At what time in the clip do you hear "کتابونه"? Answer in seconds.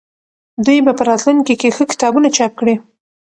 1.91-2.27